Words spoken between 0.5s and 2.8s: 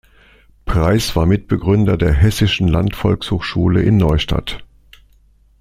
Preiß war Mitbegründer der Hessischen